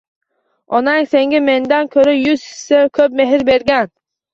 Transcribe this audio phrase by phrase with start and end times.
[0.79, 3.97] Onang senga mendan ko’ra yuz hissa ko’p mehr bergan!